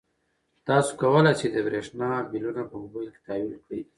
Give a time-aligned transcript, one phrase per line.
[0.67, 3.81] تاسو کولای شئ د برښنا بلونه په موبایل کې تحویل کړئ.